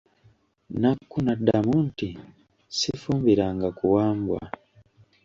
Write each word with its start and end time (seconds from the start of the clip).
Nakku 0.81 1.17
n'addamu 1.23 1.75
nti, 1.87 2.09
Sifumbiranga 2.77 3.67
ku 3.77 3.85
Wambwa. 3.95 4.41